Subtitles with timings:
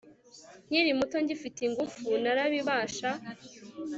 [0.67, 2.99] nkiri muto, ngifite ingufu, narabish